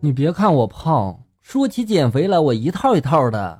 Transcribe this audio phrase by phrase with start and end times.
[0.00, 3.58] 你别看我胖，说起减肥来，我一套一套的。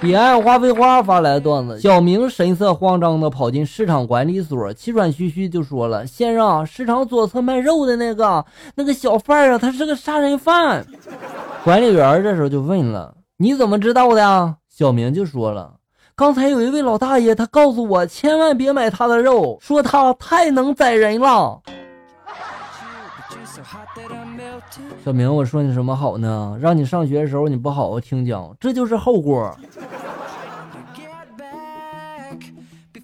[0.00, 10.84] 彼岸花飞花发来段子：小明神色慌张的跑进市场管理所，气喘吁吁就说了：“先生，市场左侧卖肉的那个那个小贩啊，他是个杀人犯。”
[11.62, 15.74] 管理员这时候就问了：“你怎么知道的？”小明就说了
[16.16, 21.62] ：“刚才有一位老大爷，他告诉我千万别买他的肉，说他太能宰人了。”
[25.04, 26.58] 小明，我说你什么好呢？
[26.60, 29.56] 让你上学的时候你不好好听讲，这就是后果。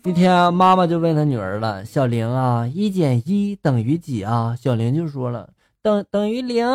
[0.05, 5.51] 一天，妈妈就问他女儿了：“小玲啊，一减一等于几啊？”小玲就说了
[5.83, 6.67] ：“等等于零。”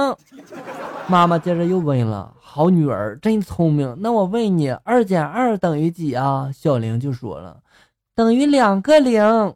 [1.09, 3.97] 妈妈接着又问了：“好女儿，真聪明。
[3.99, 7.61] 那我问你，二减二等于几啊？”小玲就说了
[8.16, 9.53] ：“等于两个零。”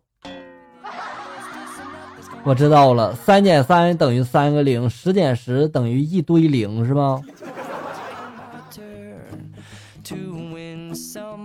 [2.44, 7.22] 我知道了，三减三等于三个零，十减十等于一堆零，是吗？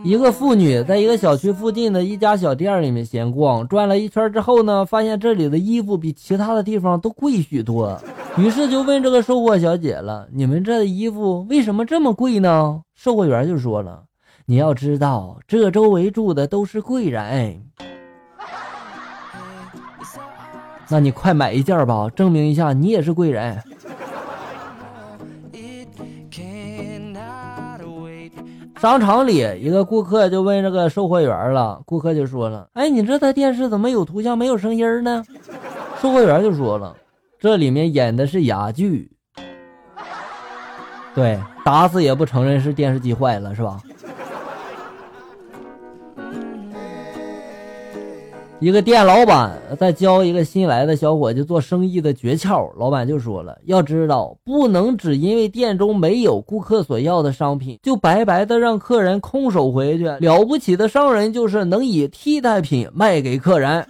[0.02, 8.00] 一个妇女在一个小区附近的一家小店里面闲逛，转了一圈之后呢，发现这里的衣服比其他的地方都贵许多，
[8.38, 14.04] 于是就问这个售货小姐了：“你们这的衣服为什么这么贵呢？”售货员就说了
[14.46, 17.62] ：“你要知道，这周围住的都是贵人。”
[20.88, 23.60] 那你快买一件吧，证明一下你也是贵人。
[28.76, 35.24] 商场里，一个顾客就问这个售货员了，顾客就说了：“哎，你这台电视怎么有图像没有声音呢？”
[36.02, 36.94] 售货员就说了
[37.40, 39.10] ：“这里面演的是哑剧。”
[41.14, 43.80] 对，打死也不承认是电视机坏了，是吧？
[48.64, 60.04] 一个店老板在教一个新来的小伙计做生意的诀窍，老板就说了：要知道，不能只因为店中没有顾客所要的商品，就白白的让客人空手回去。
[60.06, 63.86] 了不起的商人就是能以替代品卖给客人。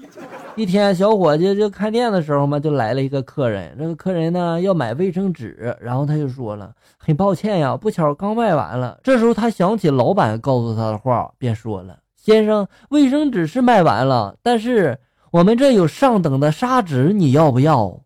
[0.56, 3.76] 一天，小伙计就开店的时候嘛，就来了一个客人。
[3.78, 8.98] 这个客人呢要买卫生纸，然后他就说了：很抱歉呀，不巧刚卖完了。
[9.04, 11.98] 这时候他想起老板告诉他的话，便说了。
[12.24, 14.98] 先生，卫生纸是卖完了，但是
[15.30, 18.00] 我们这有上等的砂纸，你要不要？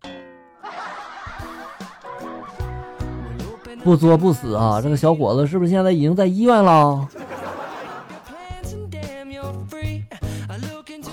[3.84, 4.82] 不作不死啊！
[4.82, 7.08] 这个小伙子是不是现在已经在医院了？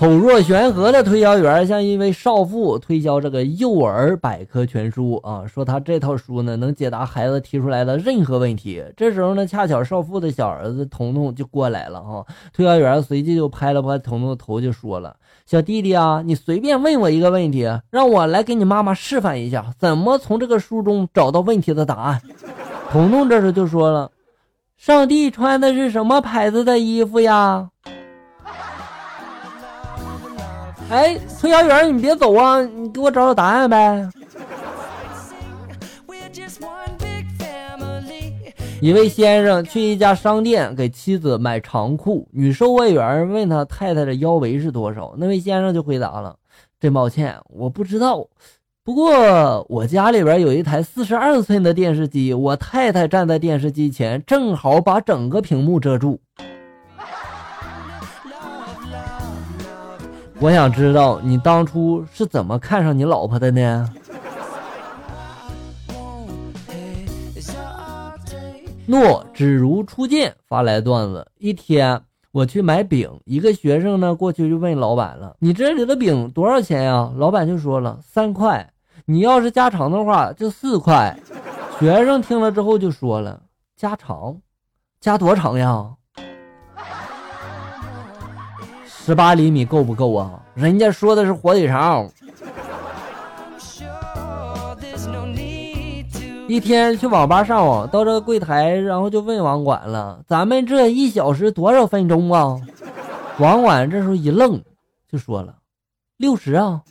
[0.06, 8.84] 口若悬河的推销员向一位少妇推销这个幼儿百科全书啊，说他这套书呢能解答孩子提出来的任何问题。
[8.96, 22.22] 这时候呢，恰巧少妇的小儿子彤彤就过来了哈，推销员随即就拍了拍彤彤的头，就说了：“小弟弟啊，你随便问我一个问题，让我来给你妈妈示范一下怎么从这个书中找到问题的答案。”
[22.92, 24.12] 彤彤这时就说了
[24.78, 27.70] ：“上帝穿的是什么牌子的衣服呀？”
[30.88, 32.62] 哎，推销员，你别走啊！
[32.62, 34.08] 你给我找找答案呗。
[38.80, 46.36] 一位先生去一家商店给妻子买长裤，女售货员问他太太的腰围是多少，那位先生就回答了
[46.78, 48.24] ：“真抱歉，我不知道。
[48.84, 56.20] 不过我家里边有一台四十二寸的电视机，我太太站在电视机前，正好把整个屏幕遮住。”
[60.38, 63.90] 我想知道你当初是怎么看上你老婆的呢？
[68.86, 72.00] 诺只如初见发来段子：一天
[72.32, 78.70] 我去买饼，一个学生呢过去就问老板了：“你这里的饼多少钱呀？”老板就说了：“三块。
[79.06, 81.18] 你要是加长的话就四块。”
[81.80, 83.42] 学生听了之后就说了
[83.76, 84.36] ：“加长，
[85.00, 85.94] 加多长呀？”
[89.06, 90.42] 十八厘米够不够啊？
[90.52, 92.10] 人家说的是火腿肠。
[96.48, 102.60] 一天去网吧上网，到这个柜台，然后就问网管了：“咱们这一小时多少分钟啊？”
[103.38, 104.60] 网管这时候一愣，
[105.08, 105.54] 就说了
[106.18, 106.82] ：“六十啊！”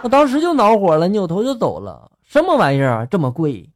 [0.00, 2.10] 我当时就恼火了，扭头就走了。
[2.26, 3.68] 什么玩意儿啊，这么贵？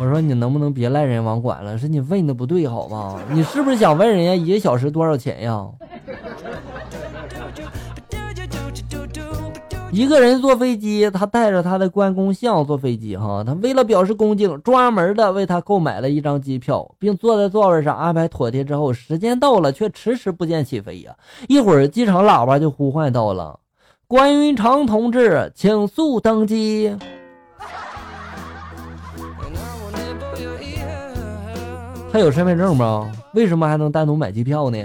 [0.00, 1.76] 我说你能不能别赖人网管了？
[1.76, 3.20] 是你问的不对好吗？
[3.30, 5.68] 你是不是想问人家一个小时多少钱呀？
[9.92, 21.14] 一个人坐飞机，他带着他的关公像坐飞机哈，他为了表示恭敬，专门的为他购买了一张机票，并坐在座位上安排妥帖之后，时间到了却迟迟不见起飞呀！
[21.46, 23.60] 一会儿机场喇叭就呼唤到了。
[24.06, 26.96] 关云长同志，请速登机。
[32.12, 33.10] 他有身份证吗？
[33.34, 34.78] 为什么还能单独买机票呢？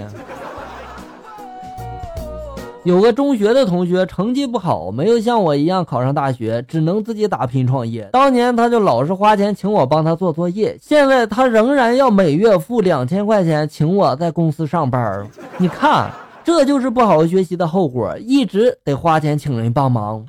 [2.83, 8.07] 有个中学的同学成绩不好，没有像我一样考上大学，只能自己打拼创业。
[8.11, 15.27] 当年他就老是花钱请我帮他做作业，现在他仍然要每月付两千块钱请我在公司上班。
[15.57, 16.11] 你看，
[16.43, 20.23] 这就是不好好学习的后果，一直得花钱请人帮忙。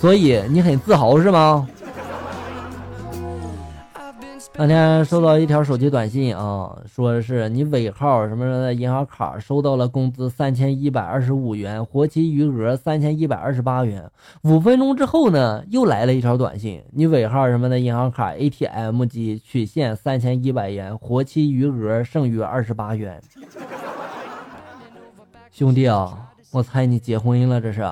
[0.00, 1.66] 所以你很自豪是吗？
[4.54, 14.08] 那天收到一条手机短信啊，说的是你尾号什么什么的银行卡收到了工资三千一百二十五元，活期余额三千一百二十八元。
[14.42, 23.20] 五分钟之后呢，又来了一条短信，你尾号什么的银行卡 ATM 机取现三千一百元，活期余额剩余二十八元。
[25.50, 27.82] 兄弟啊，我猜你结婚了这是。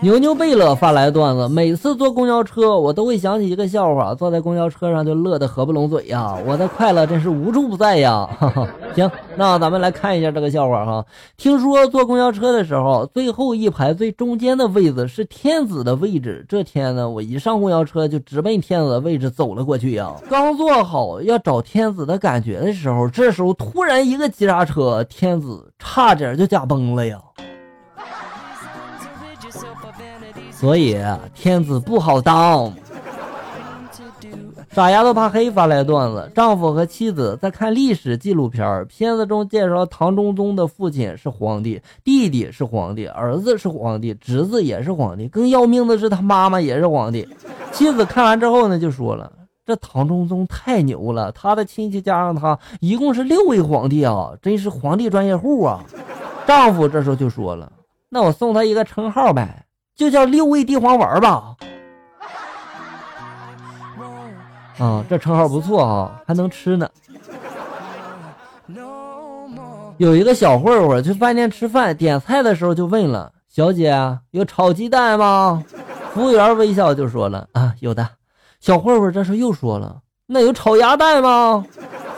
[0.00, 8.24] 牛牛贝勒发来段子：每次坐公交车，我都会想起一个笑话，坐在公交车上就乐得合不拢嘴呀， 我的快乐真是无处不在呀。
[8.38, 11.04] 哈 哈行，那咱们来看一下这个笑话哈。
[11.36, 16.46] 听说坐公交车的时候，最后一排最中间的位子是天子的位置。
[16.48, 20.14] 这天呢，我一上公交车就直奔天子的位置走了过去呀。
[20.30, 27.18] 刚坐好要找天子的感觉的时候，这时候突然一个急刹车，天子差点就驾崩了呀。
[30.50, 30.96] 所以
[31.34, 32.72] 天子不好当。
[34.70, 47.26] 傻丫头怕黑发来段子：丈夫和妻子在看历史纪录片，片子中介绍唐中宗的父亲是皇帝，弟弟是皇帝，儿子是皇帝，侄子也是皇帝，更要命的是他妈妈也是皇帝。
[47.72, 49.32] 妻子看完之后呢，就说了
[49.66, 55.82] ：“这唐中宗太牛了，他的亲戚加上他，一共是六位皇帝啊，真是皇帝专业户啊。”
[56.46, 57.72] 丈夫这时候就说了
[58.08, 59.64] ：“那我送他一个称号呗。”
[59.98, 61.56] 就叫六味地黄丸吧，
[64.78, 66.88] 啊，这称号不错啊，还能吃呢。
[69.96, 73.92] 有一个小混混去饭店吃饭，点菜的时候就问了：“小姐，
[74.30, 75.64] 有炒鸡蛋吗？”
[76.14, 78.08] 服务员微笑就说了：“啊，有的。”
[78.60, 81.66] 小混混这时候又说了：“那有炒鸭蛋吗？”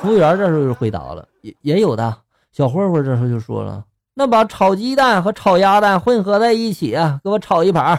[0.03, 2.15] 服务员这时候就回答了：“也也有的。”
[2.53, 3.83] 小混混这时候就说了。
[4.21, 7.99] 那把炒鸡蛋和炒鸭蛋混合在一起啊，给我炒一盘。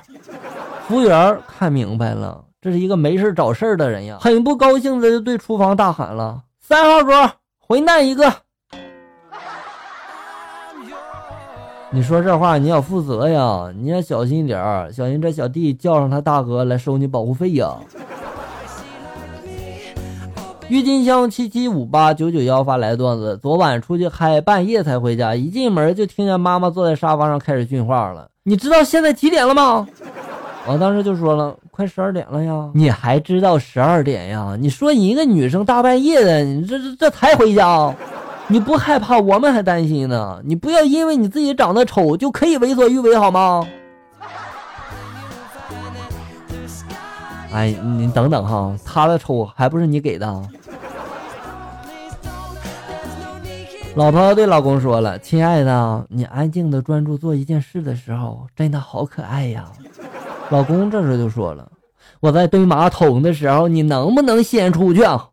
[0.88, 8.32] 服务员看明白了，这是一个没事找事儿的人呀，很不高兴的就对厨房大喊了：“三号桌混蛋一个！”
[11.90, 17.74] 你说这话你要负责呀，你要小心点儿，小心这小弟叫上他大哥来收你保护费呀。
[20.72, 28.30] 郁金香七七五八九九幺发来段子：昨晚出去嗨，半夜才回家，一进门就听见妈妈坐在沙发上开始训话了。
[28.44, 29.86] 你知道现在几点了吗？
[30.66, 32.70] 我当时就说了，快十二点了呀。
[32.74, 34.56] 你还知道十二点呀？
[34.58, 37.94] 你说你一个女生大半夜的，你这这这才回家，
[38.48, 39.20] 你不害怕？
[39.20, 40.40] 我们还担心呢。
[40.46, 43.68] 你不要因为你自己长得丑就可以为所欲为好吗？
[47.52, 50.42] 哎，你等等哈，他的丑还不是你给的。
[53.94, 59.70] 老婆对老公说了：“亲爱的，你安静的专注做一件事的时候，真的好可爱呀。”
[60.50, 61.70] 老公这时就说了
[62.22, 65.28] ：“我在蹲马桶的时候，你能不能先出去？”啊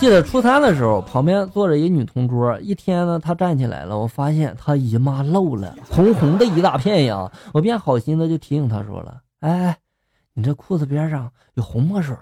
[0.00, 2.58] 记得初三的时候，旁边坐着一女同桌。
[2.60, 7.30] 一天呢，她站起来了，我发现她姨妈漏了，红红的一大片呀。
[7.54, 9.78] 我便好心的就提醒她说了：“哎，
[10.34, 12.14] 你这裤子边上有红墨水。”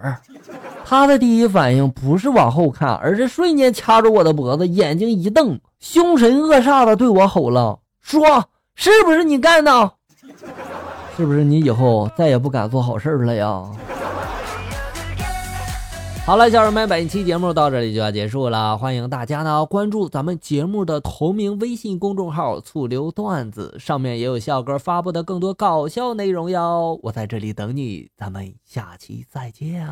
[0.84, 9.92] 他的第一反应不是往后看，而是瞬间掐住我的脖子，眼睛一瞪，凶神恶煞的对我吼了：“说是不是你干的？
[11.16, 13.62] 是不是你以后再也不敢做好事了呀？”
[16.24, 18.78] 好了，小人们，本期节目到这里就要结束了。
[18.78, 26.96] 欢迎大家呢关注咱们节目的同名微信公众号“醋溜段子”，上面也有笑哥发布的更多搞笑内容哟。
[27.02, 29.84] 我在这里等你，咱们下期再见。